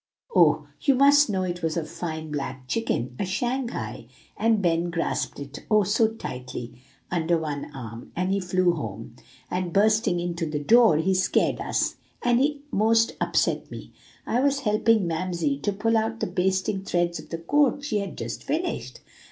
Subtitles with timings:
[0.35, 0.65] "Oh!
[0.81, 5.59] you must know it was a fine black chicken, a Shanghai; and Ben grasped it,
[5.69, 6.73] oh, so tightly!
[7.11, 9.15] under one arm, and he flew home,
[9.51, 13.93] and bursting into the door, he scared us, and he most upset me,
[14.25, 18.17] I was helping Mamsie to pull out the basting threads of the coat she had
[18.17, 19.01] just finished.